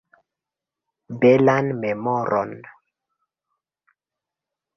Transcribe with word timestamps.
Belan 1.21 1.65
memoron! 1.81 2.51